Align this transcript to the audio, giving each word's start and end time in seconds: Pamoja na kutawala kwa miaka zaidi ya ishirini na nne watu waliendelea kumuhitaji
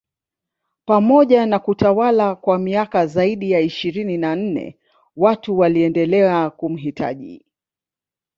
Pamoja 0.85 1.45
na 1.45 1.59
kutawala 1.59 2.35
kwa 2.35 2.59
miaka 2.59 3.05
zaidi 3.07 3.51
ya 3.51 3.59
ishirini 3.59 4.17
na 4.17 4.35
nne 4.35 4.77
watu 5.15 5.57
waliendelea 5.57 6.49
kumuhitaji 6.49 7.45